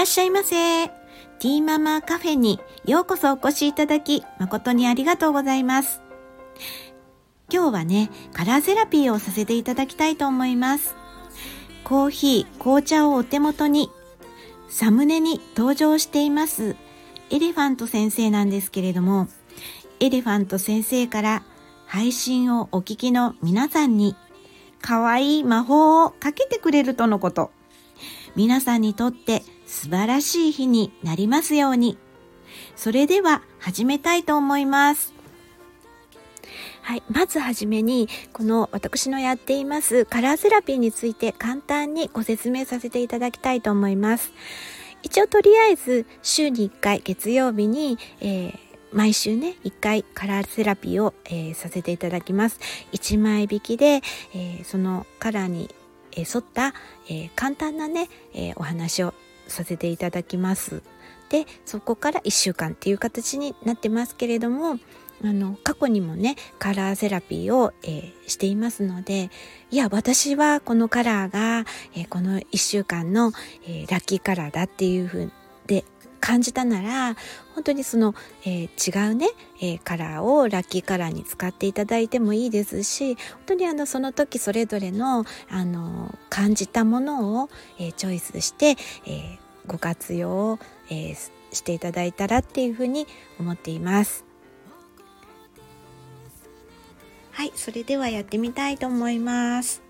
[0.00, 0.88] らっしゃいませ。
[0.88, 6.00] ティーママカフェにようこそお越しいただき、誠にありがとうございます。
[7.52, 10.96] 今日はね、カラーセラピーをさせていただきたいと思います。
[11.84, 13.90] コーヒー、紅茶をお手元に、
[14.70, 16.76] サムネに登場しています、
[17.28, 19.28] エレファント先生なんですけれども、
[20.00, 21.42] エレファント先生から
[21.84, 24.16] 配信をお聞きの皆さんに、
[24.80, 27.50] 可愛い魔法をかけてくれるとのこと。
[28.36, 31.98] 皆さんにとって素晴らしい日になりますように。
[32.76, 35.14] それでは始めたいと思います。
[36.82, 37.02] はい。
[37.10, 44.32] まずはじめに、この私のやっていますカラーセラピーについて簡単にご説明させていただきたいと思います。
[45.02, 52.58] 一応とりあえず週に1回月曜日に、えー毎週ね、1回カラーセラピーを、えー、させていただきます。
[52.92, 54.00] 1枚引きで、
[54.34, 55.72] えー、そのカラーに、
[56.16, 56.74] え、沿った、
[57.08, 59.14] え簡単なね、えお話を
[59.46, 60.82] させていただきます。
[61.28, 64.78] で、そこから1週間っていう形になってますけれども、
[65.22, 69.30] あの過去にもねカラーセラピーを、えー、していますので
[69.70, 73.32] いや私はこのカラーが、えー、この1週間の、
[73.66, 75.32] えー、ラッキーカラーだっていうふうに
[76.20, 77.16] 感じたなら
[77.54, 79.28] 本当にその、え違うね、
[79.60, 90.58] えカラーをラッキーカラーに使っていただいてもいいですし本当にあのその時それぞれのあの感じたものを、えチョイスして、えご活用を、
[90.90, 91.14] え
[91.52, 93.06] していただいたらっていうふうに
[93.38, 94.24] 思っています。
[97.32, 99.82] はい、それではやってみたいと思います。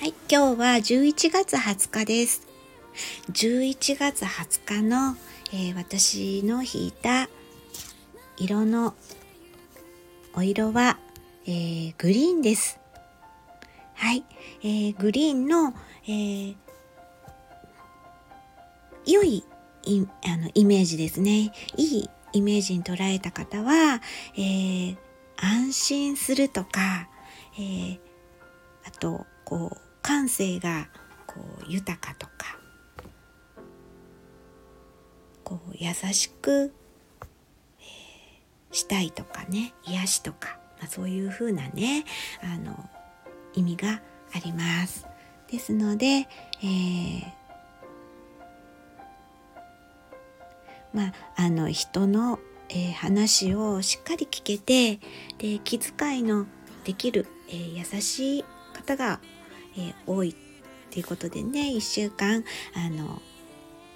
[0.00, 2.51] はい、今日は11月20日です。
[3.30, 5.16] 11月20日の、
[5.52, 7.28] えー、私の引いた
[8.36, 8.94] 色の
[10.34, 10.98] お色は、
[11.46, 12.78] えー、グリーンです。
[13.94, 14.24] はい、
[14.62, 16.56] えー、グリーンの、えー、
[19.06, 19.44] 良い
[19.84, 21.52] イあのイメージですね。
[21.76, 24.00] いいイメージに捉えた方は、
[24.36, 24.96] えー、
[25.36, 27.08] 安心するとか、
[27.58, 27.98] えー、
[28.86, 30.88] あとこう感性が
[31.26, 32.31] こう豊かとか
[35.58, 36.72] こう優しく、
[37.80, 42.04] えー、したいとかね癒しとか、まあ、そういうふうなね
[42.42, 42.88] あの
[43.54, 44.00] 意味が
[44.34, 45.06] あります。
[45.50, 47.24] ですので、えー、
[50.94, 52.38] まああの人の
[52.74, 54.98] えー、話をしっかり聞けて
[55.36, 56.46] で気遣いの
[56.84, 59.20] できる、えー、優しい方が、
[59.76, 60.34] えー、多いっ
[60.90, 63.20] ていうことでね1週間あの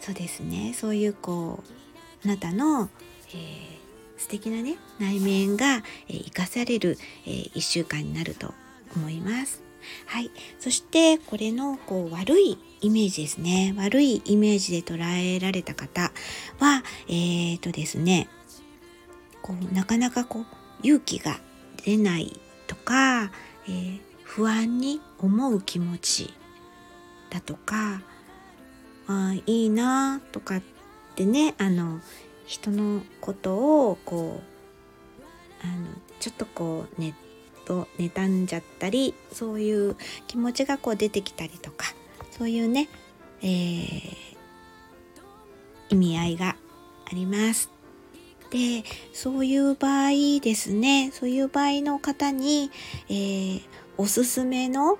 [0.00, 2.88] そうですねそういうこうあなたの、
[3.30, 8.54] えー、素敵なね内面が、えー、生かされる、えー、1週間になると
[8.96, 9.62] 思います。
[10.06, 10.30] はい。
[10.58, 13.74] そしてこれのこう悪いイメージですね。
[13.76, 14.98] 悪いイメージで捉
[15.36, 16.12] えられた方
[16.58, 18.28] は、えっ、ー、とですね、
[19.42, 20.46] こうなかなかこう
[20.82, 21.38] 勇気が
[21.84, 23.30] 出ないとか、
[23.66, 26.34] えー、不安に思う気持ち
[27.30, 28.02] だとか
[29.08, 30.62] あいいなとかっ
[31.16, 32.00] てねあの
[32.46, 35.86] 人のことをこうあの
[36.20, 37.14] ちょっとこうネッ
[37.66, 39.96] ト妬んじゃったりそういう
[40.26, 41.86] 気持ちがこう出てきたりとか
[42.30, 42.88] そういうね、
[43.42, 44.10] えー、
[45.90, 46.56] 意味合いが
[47.06, 47.70] あります。
[48.50, 48.82] で
[49.12, 52.70] そういう場合ですねそういう場合の方に、
[53.10, 53.62] えー、
[53.98, 54.98] おすすめの、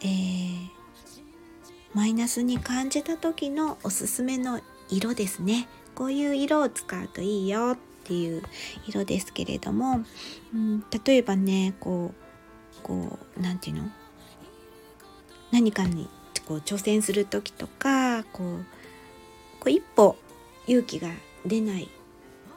[0.00, 0.77] えー、
[1.94, 4.60] マイナスに感じた時のおすすめの
[4.90, 5.68] 色ですね。
[5.94, 8.42] こういう色を使うといいよっていう
[8.86, 10.04] 色ですけれども、
[10.54, 12.12] うん、例えばねこ
[12.78, 13.90] うこう何て言うの？
[15.50, 16.08] 何かに
[16.46, 18.64] こう挑戦する時とかこう
[19.60, 20.16] こう一歩
[20.66, 21.08] 勇気が
[21.44, 21.88] 出ない。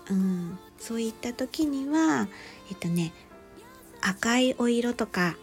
[0.09, 2.27] うん、そういった時には
[2.69, 3.13] えっとね
[4.01, 5.35] 赤いお色とか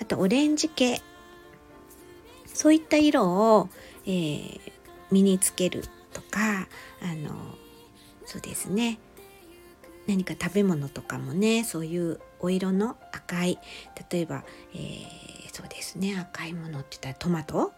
[0.00, 1.02] あとオレンジ系
[2.58, 3.68] そういった色を、
[4.04, 4.60] えー、
[5.12, 6.66] 身につけるとか
[7.00, 7.30] あの
[8.26, 8.98] そうですね。
[10.08, 13.60] 何か食べ物とかもねそういうお色の赤い
[14.10, 14.42] 例えば、
[14.74, 16.18] えー、そうですね。
[16.18, 17.72] 赤いものって言ったらトマト？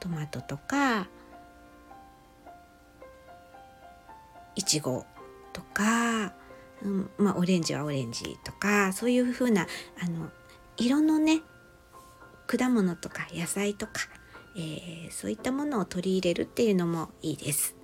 [0.00, 1.08] トマトとか
[4.54, 5.04] いちご
[5.52, 6.32] とか、
[6.82, 9.66] うんまあ、オレンジはオレンジとかそういう風な
[10.02, 10.30] あの
[10.78, 11.42] 色のね
[12.46, 13.92] 果物とか野菜とか、
[14.56, 17.74] えー、そういったものを取り入れるっていうのもいいです。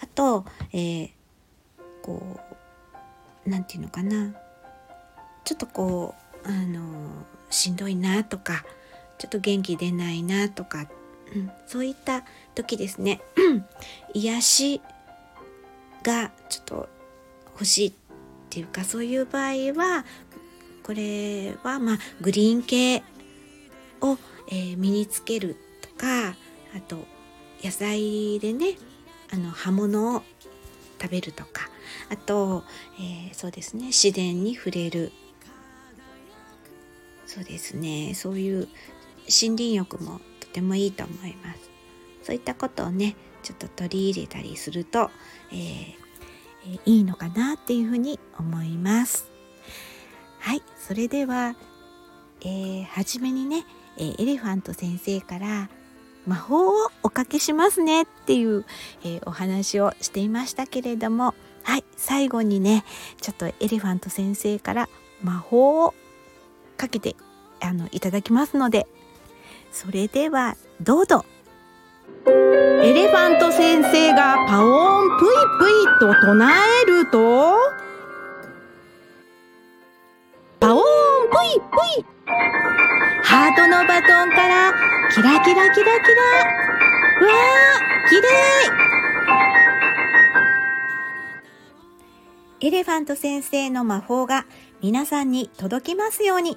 [0.00, 1.10] あと、えー、
[2.02, 2.40] こ
[3.46, 4.34] う何て言うのかな
[5.44, 6.14] ちょっとこ
[6.44, 8.64] うあのしんどいなとか
[9.18, 10.86] ちょっと元気出ないなとか
[11.34, 12.24] うん、そういった
[12.54, 13.20] 時ですね
[14.14, 14.80] 癒し
[16.02, 16.88] がちょっと
[17.52, 17.92] 欲しいっ
[18.50, 20.04] ていうかそういう場合は
[20.82, 23.02] これはまあグリーン系
[24.00, 24.16] を、
[24.48, 25.56] えー、身につける
[25.98, 26.34] かあ
[26.86, 27.04] と
[27.62, 28.76] 野菜でね
[29.32, 30.22] あの葉物を
[31.00, 31.68] 食べるとか
[32.10, 32.64] あと、
[32.98, 35.12] えー、そうですね自然に触れる。
[37.26, 38.68] そうですねそういう
[39.28, 41.70] 森林浴もとてもいいと思います。
[42.22, 45.10] そういったことをねちょっと取り入れたりすると、
[45.52, 49.30] えー、いいのかなっていうふうに思います。
[50.40, 51.54] はいそれでは、
[52.40, 53.66] えー、初めにね、
[53.98, 55.68] え、エレファント先生から
[56.26, 58.64] 魔法をおかけしますねっていう、
[59.02, 62.84] えー、お話をしていましたけれどもはい最後にね
[63.20, 64.88] ちょっとエレファント先生から
[65.22, 65.94] 魔法を
[66.76, 67.16] かけて
[67.60, 68.86] あのいただきますので
[69.72, 71.24] それではどうぞ。
[72.26, 75.28] エレファント先生がパオーンプイ
[75.58, 76.50] プイと唱
[76.82, 77.54] えると
[80.60, 80.82] パオーン
[81.30, 82.04] プイプイ
[83.30, 84.72] ハートのバトンから
[85.10, 88.22] キラキラキラキラわー綺
[92.62, 94.46] 麗エレファント先生の魔法が
[94.80, 96.56] 皆さんに届きますように。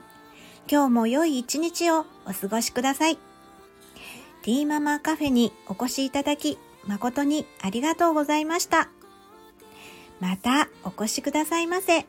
[0.72, 3.18] 今日も良い一日をお過ごしください。
[3.18, 6.58] ティーママカフェにお越しいただき
[6.88, 8.88] 誠にありがとうございました。
[10.22, 12.06] またお越しくださいませ。